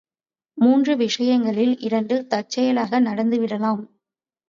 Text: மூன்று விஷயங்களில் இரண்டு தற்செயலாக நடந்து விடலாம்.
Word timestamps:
மூன்று 0.57 0.97
விஷயங்களில் 0.97 1.79
இரண்டு 1.79 2.27
தற்செயலாக 2.27 2.99
நடந்து 2.99 3.39
விடலாம். 3.39 3.83